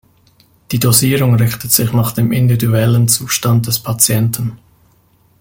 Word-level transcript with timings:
Die 0.71 0.79
Dosierung 0.79 1.35
richtet 1.35 1.71
sich 1.71 1.93
nach 1.93 2.11
dem 2.11 2.31
individuellen 2.31 3.07
Zustand 3.07 3.67
des 3.67 3.77
Patienten. 3.77 4.57